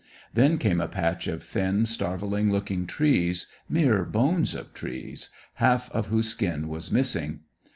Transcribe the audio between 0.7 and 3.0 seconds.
a patch of thin, starveling looking